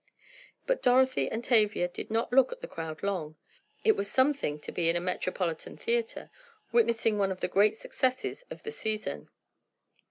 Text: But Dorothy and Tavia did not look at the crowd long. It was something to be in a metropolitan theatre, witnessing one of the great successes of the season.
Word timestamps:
But 0.65 0.81
Dorothy 0.81 1.29
and 1.29 1.43
Tavia 1.45 1.87
did 1.87 2.09
not 2.09 2.33
look 2.33 2.51
at 2.51 2.61
the 2.61 2.67
crowd 2.67 3.03
long. 3.03 3.35
It 3.83 3.91
was 3.95 4.09
something 4.09 4.59
to 4.61 4.71
be 4.71 4.89
in 4.89 4.95
a 4.95 4.99
metropolitan 4.99 5.77
theatre, 5.77 6.31
witnessing 6.71 7.19
one 7.19 7.31
of 7.31 7.39
the 7.41 7.47
great 7.47 7.77
successes 7.77 8.43
of 8.49 8.63
the 8.63 8.71
season. 8.71 9.29